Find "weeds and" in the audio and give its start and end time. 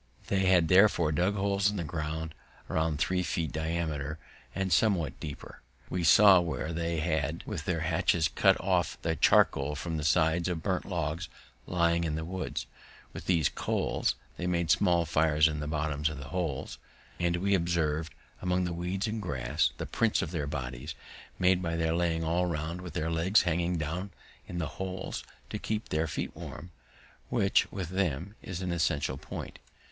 18.73-19.21